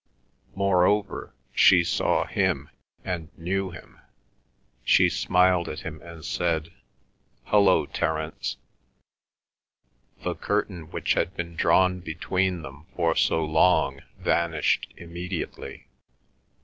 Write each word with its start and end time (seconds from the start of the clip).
Moreover, 0.55 1.31
she 1.53 1.83
saw 1.83 2.25
him 2.25 2.71
and 3.05 3.29
knew 3.37 3.69
him. 3.69 3.99
She 4.83 5.09
smiled 5.09 5.69
at 5.69 5.81
him 5.81 6.01
and 6.01 6.25
said, 6.25 6.73
"Hullo, 7.49 7.85
Terence." 7.85 8.57
The 10.23 10.33
curtain 10.33 10.89
which 10.89 11.13
had 11.13 11.37
been 11.37 11.55
drawn 11.55 11.99
between 11.99 12.63
them 12.63 12.87
for 12.95 13.13
so 13.15 13.45
long 13.45 14.01
vanished 14.17 14.91
immediately. 14.97 15.85